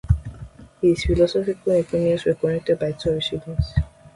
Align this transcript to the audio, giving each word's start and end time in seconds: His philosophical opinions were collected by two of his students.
His 0.81 1.05
philosophical 1.05 1.73
opinions 1.79 2.25
were 2.25 2.33
collected 2.33 2.79
by 2.79 2.93
two 2.93 3.09
of 3.11 3.15
his 3.17 3.25
students. 3.27 3.73